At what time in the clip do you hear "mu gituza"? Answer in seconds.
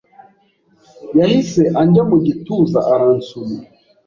2.09-2.79